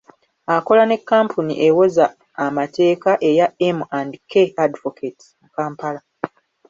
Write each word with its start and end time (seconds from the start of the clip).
Akola 0.55 0.83
ne 0.87 0.97
kkampuni 1.01 1.53
ewoza 1.67 2.05
amateeka 2.45 3.11
eya 3.29 3.47
M 3.75 3.77
and 3.99 4.11
K 4.29 4.31
Advocates, 4.65 5.25
mu 5.39 5.47
Kampala 5.55 6.01